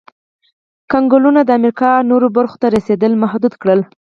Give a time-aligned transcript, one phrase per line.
[0.91, 3.79] کنګلونو د امریکا نورو برخو ته رسېدل محدود کړل.